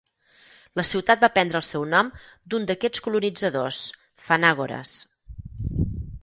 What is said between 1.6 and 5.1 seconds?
el seu nom d'un d'aquests colonitzadors, Phanagoras.